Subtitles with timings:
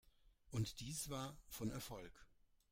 [0.49, 2.25] Und dies war von Erfolg.